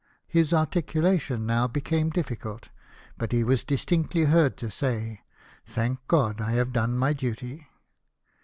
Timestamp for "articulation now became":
0.51-2.09